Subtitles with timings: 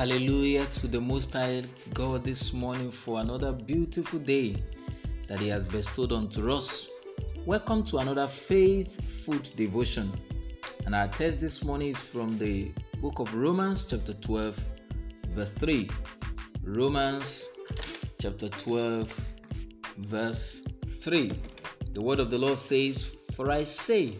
[0.00, 4.56] Hallelujah to the Most High God this morning for another beautiful day
[5.28, 6.88] that He has bestowed unto us.
[7.44, 10.10] Welcome to another faith food devotion.
[10.86, 12.70] And our text this morning is from the
[13.02, 14.58] book of Romans, chapter 12,
[15.34, 15.90] verse 3.
[16.62, 17.50] Romans,
[18.18, 19.34] chapter 12,
[19.98, 21.30] verse 3.
[21.92, 24.14] The word of the Lord says, For I say,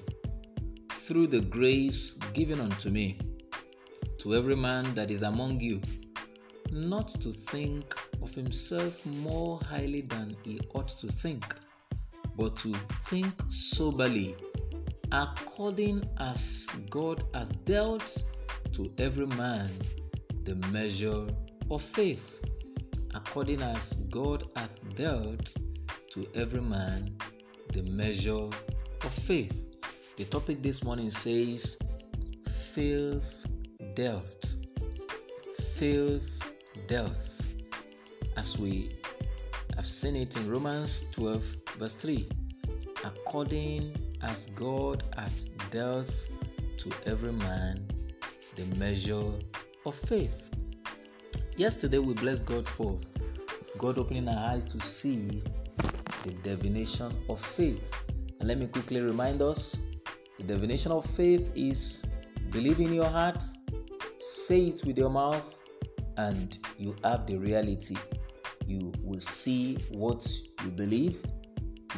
[0.92, 3.16] through the grace given unto me,
[4.20, 5.80] to every man that is among you,
[6.70, 11.56] not to think of himself more highly than he ought to think,
[12.36, 12.74] but to
[13.08, 14.34] think soberly,
[15.10, 18.22] according as God has dealt
[18.74, 19.70] to every man
[20.44, 21.26] the measure
[21.70, 22.44] of faith,
[23.14, 25.56] according as God hath dealt
[26.10, 27.10] to every man
[27.72, 28.50] the measure
[29.02, 29.80] of faith.
[30.18, 31.78] The topic this morning says,
[32.74, 33.39] Faith
[34.00, 34.56] dealt.
[35.76, 36.42] Faith
[36.86, 37.12] dealt.
[38.38, 38.96] As we
[39.76, 42.26] have seen it in Romans 12, verse 3.
[43.04, 43.92] According
[44.22, 46.10] as God hath dealt
[46.78, 47.86] to every man
[48.56, 49.32] the measure
[49.84, 50.48] of faith.
[51.58, 52.98] Yesterday we blessed God for
[53.76, 55.42] God opening our eyes to see
[56.24, 57.92] the definition of faith.
[58.38, 59.76] And let me quickly remind us
[60.38, 62.02] the definition of faith is
[62.48, 63.42] believe in your heart
[64.50, 65.60] say it with your mouth
[66.16, 67.96] and you have the reality.
[68.66, 70.28] You will see what
[70.64, 71.24] you believe,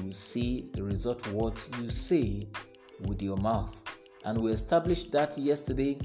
[0.05, 2.47] you see the result what you say
[3.06, 3.83] with your mouth.
[4.27, 5.98] And we established that yesterday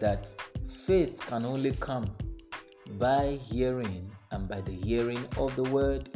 [0.00, 0.32] that
[0.66, 2.06] faith can only come
[2.92, 6.08] by hearing and by the hearing of the word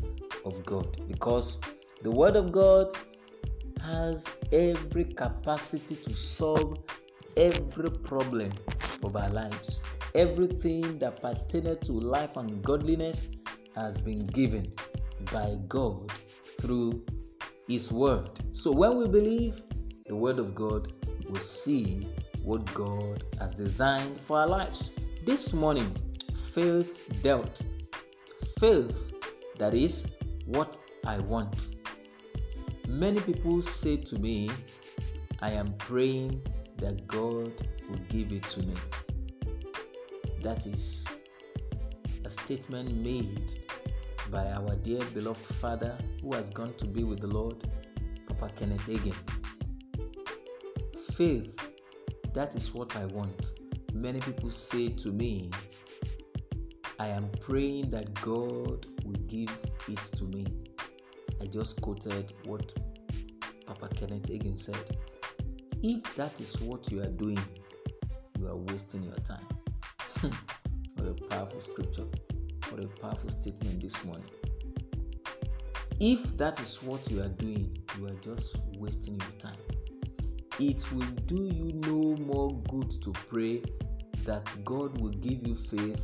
[0.47, 1.59] of God because
[2.01, 2.93] the word of God
[3.85, 6.79] has every capacity to solve
[7.37, 8.51] every problem
[9.03, 9.83] of our lives.
[10.15, 13.29] Everything that pertained to life and godliness
[13.75, 14.73] has been given
[15.33, 16.11] by God
[16.61, 17.05] through
[17.69, 18.31] His Word.
[18.53, 19.61] So when we believe
[20.07, 20.93] the Word of God,
[21.29, 22.09] we see
[22.43, 24.93] what God has designed for our lives.
[25.25, 25.95] This morning,
[26.53, 27.63] faith dealt.
[28.59, 29.13] Faith,
[29.59, 30.15] that is
[30.47, 31.77] what I want.
[32.89, 34.49] Many people say to me,
[35.43, 36.41] I am praying
[36.79, 37.53] that God
[37.89, 38.75] will give it to me.
[40.43, 41.07] That is
[42.25, 43.55] a statement made
[44.31, 47.65] by our dear beloved father who has gone to be with the Lord,
[48.27, 49.15] Papa Kenneth Hagin.
[51.15, 51.57] Faith,
[52.35, 53.53] that is what I want.
[53.93, 55.51] Many people say to me,
[56.99, 59.51] I am praying that God will give
[59.89, 60.47] it to me.
[61.41, 62.75] I just quoted what
[63.67, 64.97] Papa Kenneth Hagin said.
[65.83, 67.39] If that is what you are doing,
[68.39, 69.47] you are wasting your time.
[70.95, 72.07] what a powerful scripture.
[72.71, 74.31] What a powerful statement this morning.
[76.01, 79.59] If that is what you are doing, you are just wasting your time.
[80.59, 83.63] It will do you no more good to pray
[84.25, 86.03] that God will give you faith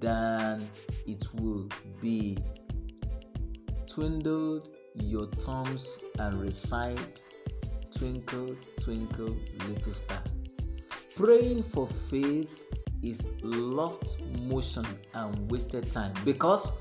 [0.00, 0.68] than
[1.06, 1.68] it will
[2.00, 2.38] be
[3.86, 7.22] twiddled your thumbs and recite
[7.98, 9.36] twinkle twinkle
[9.68, 10.22] little star
[11.16, 12.62] praying for faith
[13.02, 16.72] is lost motion and wasted time because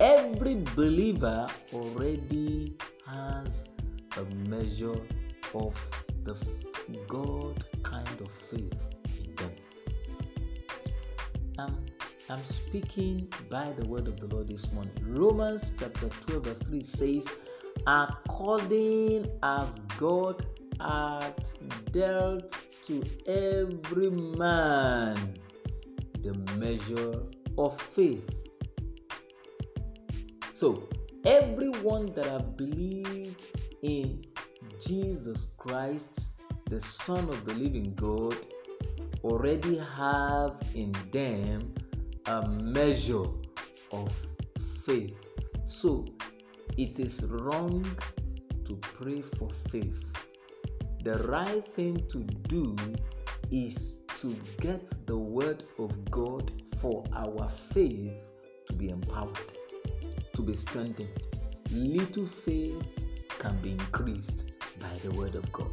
[0.00, 2.74] every believer already
[3.06, 3.68] has
[4.16, 5.00] a measure
[5.54, 5.90] of
[6.24, 6.34] the
[7.08, 8.74] God kind of faith
[9.24, 9.52] in them.
[11.58, 11.86] I'm,
[12.28, 14.92] I'm speaking by the word of the Lord this morning.
[15.02, 17.28] Romans chapter 12, verse 3 says,
[17.86, 20.44] According as God
[20.80, 25.16] hath dealt to every man
[26.22, 27.22] the measure
[27.58, 28.30] of faith.
[30.52, 30.88] So,
[31.24, 33.44] everyone that have believed
[33.82, 34.24] in
[34.84, 36.32] Jesus Christ,
[36.66, 38.36] the Son of the living God,
[39.22, 41.74] already have in them
[42.26, 43.26] a measure
[43.92, 44.12] of
[44.84, 45.16] faith.
[45.66, 46.06] So,
[46.76, 47.84] it is wrong
[48.64, 50.15] to pray for faith
[51.06, 52.18] the right thing to
[52.48, 52.76] do
[53.52, 58.10] is to get the word of God for our faith
[58.66, 59.38] to be empowered,
[60.34, 61.08] to be strengthened.
[61.70, 62.82] Little faith
[63.38, 64.50] can be increased
[64.80, 65.70] by the word of God.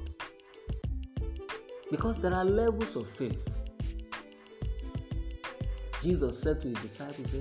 [1.89, 3.41] Because there are levels of faith.
[6.03, 7.33] Jesus said to his disciples,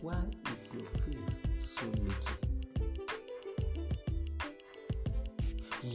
[0.00, 2.39] Why is your faith so little?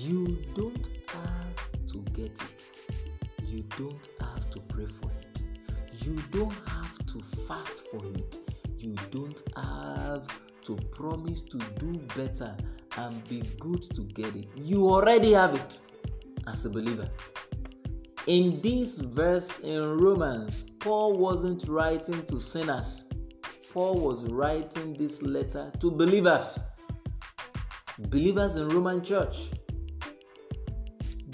[0.08, 2.70] You don't have to get it.
[3.48, 5.42] You don't have to pray for it.
[6.04, 8.38] You don't have to fast for it.
[8.78, 10.28] You don't have
[10.66, 12.56] to promise to do better
[12.98, 14.48] and be good to get it.
[14.56, 15.80] You already have it
[16.46, 17.10] as a believer.
[18.28, 23.06] In this verse in Romans, Paul wasn't writing to sinners,
[23.74, 26.60] Paul was writing this letter to believers,
[27.98, 29.50] believers in Roman church.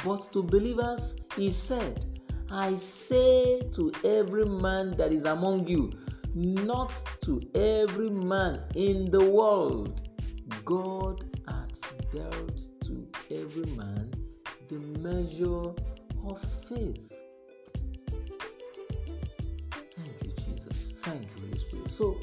[0.04, 2.06] But to believers, he said,
[2.52, 5.94] I say to every man that is among you,
[6.34, 6.92] not
[7.26, 10.02] to every man in the world.
[10.66, 11.82] God has
[12.12, 14.12] dealt to every man
[14.68, 15.72] the measure
[16.26, 17.12] of faith.
[19.72, 21.00] Thank you, Jesus.
[21.04, 21.92] Thank you, Holy Spirit.
[21.92, 22.18] So,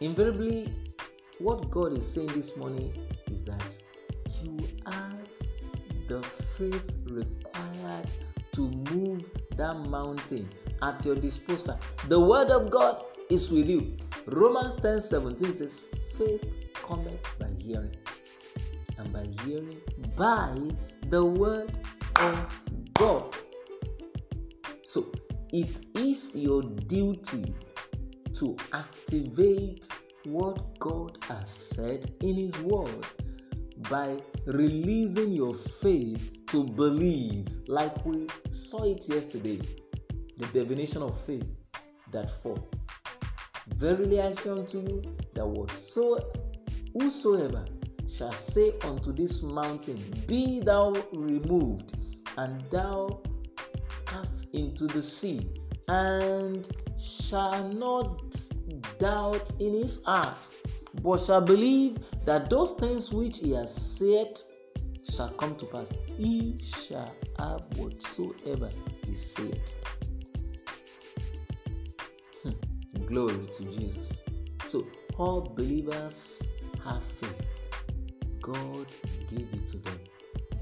[0.00, 0.72] invariably,
[1.38, 2.92] what God is saying this morning
[6.70, 8.06] faith required
[8.52, 9.24] to move
[9.56, 10.48] that mountain
[10.82, 11.78] at your disposal.
[12.08, 13.96] The word of God is with you.
[14.26, 15.80] Romans 10 17 says,
[16.16, 17.96] Faith cometh by hearing,
[18.98, 19.80] and by hearing
[20.16, 20.56] by
[21.08, 21.76] the word
[22.16, 22.60] of
[22.94, 23.34] God.
[24.86, 25.06] So
[25.52, 27.54] it is your duty
[28.34, 29.88] to activate
[30.24, 33.04] what God has said in His Word
[33.90, 34.16] by
[34.46, 39.58] releasing your faith to believe, like we saw it yesterday.
[40.36, 41.46] The definition of faith
[42.10, 42.62] that for
[43.68, 46.22] verily I say unto you that whatsoever
[46.92, 47.64] whosoever
[48.06, 51.94] shall say unto this mountain, Be thou removed,
[52.36, 53.22] and thou
[54.04, 55.48] cast into the sea,
[55.88, 56.68] and
[57.00, 58.36] shall not
[58.98, 60.50] doubt in his heart,
[61.02, 61.96] but shall believe
[62.26, 64.38] that those things which he has said
[65.12, 65.92] shall come to pass.
[66.16, 68.70] He shall have whatsoever
[69.06, 69.60] he said.
[72.42, 72.52] Hmm.
[73.04, 74.16] Glory to Jesus.
[74.66, 74.86] So,
[75.18, 76.42] all believers
[76.84, 77.46] have faith.
[78.40, 78.86] God
[79.30, 80.00] gave it to them.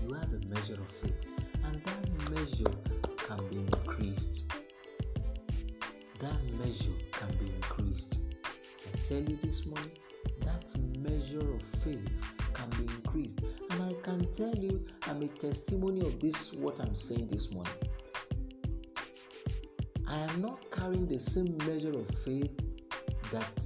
[0.03, 1.21] You have a measure of faith,
[1.65, 2.75] and that measure
[3.17, 4.53] can be increased.
[6.19, 8.21] That measure can be increased.
[8.45, 9.93] I tell you this morning,
[10.41, 13.41] that measure of faith can be increased.
[13.71, 17.73] And I can tell you, I'm a testimony of this, what I'm saying this morning.
[20.09, 22.59] I am not carrying the same measure of faith
[23.31, 23.65] that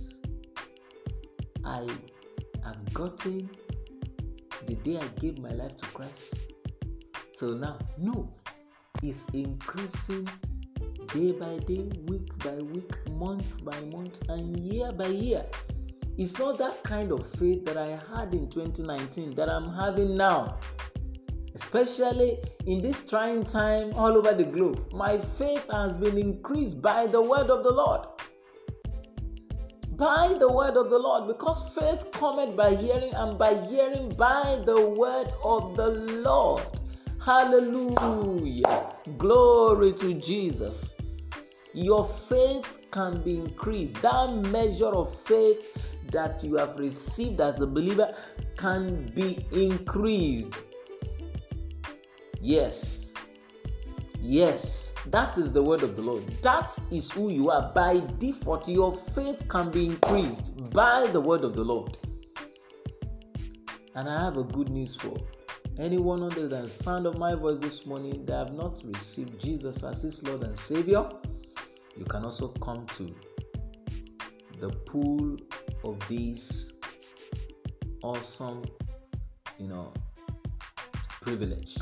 [1.64, 1.88] I
[2.64, 3.48] have gotten
[4.66, 6.34] the day I gave my life to Christ
[7.38, 7.78] till now.
[7.98, 8.30] No,
[9.02, 10.28] it's increasing
[11.12, 15.44] day by day, week by week, month by month, and year by year.
[16.16, 20.58] It's not that kind of faith that I had in 2019 that I'm having now.
[21.56, 27.06] Especially in this trying time all over the globe, my faith has been increased by
[27.06, 28.06] the word of the Lord.
[29.96, 34.60] By the word of the Lord, because faith cometh by hearing, and by hearing by
[34.66, 36.62] the word of the Lord.
[37.24, 38.94] Hallelujah.
[39.18, 40.94] Glory to Jesus.
[41.72, 43.94] Your faith can be increased.
[44.02, 48.14] That measure of faith that you have received as a believer
[48.56, 50.64] can be increased.
[52.40, 53.12] Yes.
[54.20, 54.92] Yes.
[55.06, 56.26] That is the word of the Lord.
[56.42, 57.72] That is who you are.
[57.74, 61.98] By default, your faith can be increased by the word of the Lord.
[63.94, 65.16] And I have a good news for
[65.78, 70.02] anyone under the sound of my voice this morning that have not received Jesus as
[70.02, 71.06] his Lord and Savior.
[71.96, 73.14] You can also come to
[74.58, 75.36] the pool
[75.84, 76.72] of this
[78.02, 78.64] awesome,
[79.58, 79.92] you know,
[81.20, 81.76] privilege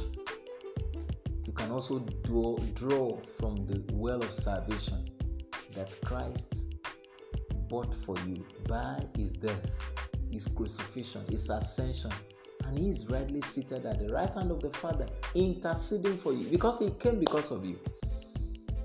[1.52, 5.06] you can also draw, draw from the well of salvation
[5.74, 6.78] that Christ
[7.68, 9.70] bought for you by his death,
[10.30, 12.10] his crucifixion, his ascension,
[12.64, 16.48] and he is rightly seated at the right hand of the Father, interceding for you
[16.48, 17.78] because he came because of you.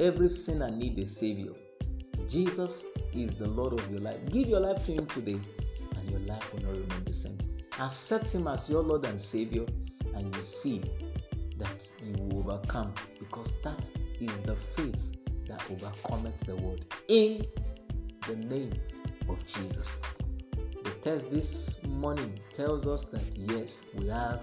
[0.02, 1.54] Every sinner needs a Savior.
[2.28, 2.84] Jesus
[3.14, 4.18] is the Lord of your life.
[4.32, 5.40] Give your life to Him today,
[5.96, 7.38] and your life will not remain the same.
[7.80, 9.66] Accept Him as your Lord and Savior,
[10.16, 10.82] and you see
[11.58, 14.96] that you will overcome because that is the faith
[15.48, 17.46] that overcometh the world in
[18.28, 18.74] the name
[19.30, 19.98] of Jesus.
[20.84, 24.42] The text this morning tells us that yes, we have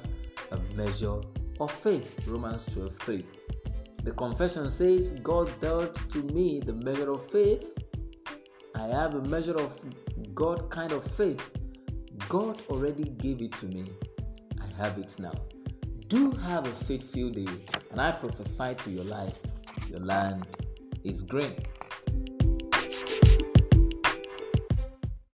[0.51, 1.21] a measure
[1.61, 2.27] of faith.
[2.27, 3.25] Romans 12 3.
[4.03, 7.65] The confession says, God dealt to me the measure of faith.
[8.75, 9.79] I have a measure of
[10.35, 11.43] God kind of faith.
[12.29, 13.87] God already gave it to me.
[14.61, 15.35] I have it now
[16.15, 17.49] do have a faith filled day,
[17.91, 19.39] and I prophesy to your life,
[19.89, 20.47] your land,
[21.03, 21.59] is great.